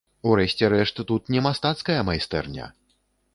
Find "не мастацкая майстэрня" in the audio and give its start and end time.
1.35-2.73